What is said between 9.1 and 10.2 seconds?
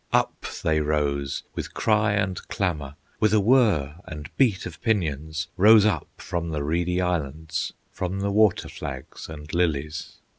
and lilies.